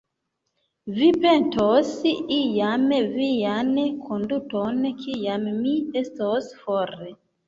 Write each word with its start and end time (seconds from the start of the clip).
Vi 0.93 1.07
pentos 1.25 1.91
iam 2.37 2.85
vian 3.17 3.69
konduton, 4.07 4.79
kiam 5.03 5.45
mi 5.59 5.75
estos 6.03 6.49
for! 6.63 6.95